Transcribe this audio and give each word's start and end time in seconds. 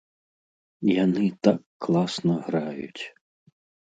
Яны 1.05 1.25
так 1.47 1.59
класна 1.85 2.33
граюць! 2.47 3.03